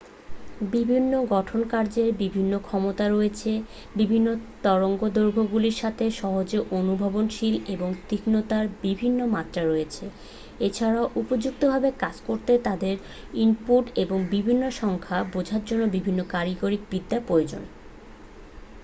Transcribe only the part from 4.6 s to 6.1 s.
তরঙ্গদৈর্ঘ্যগুলির সাথে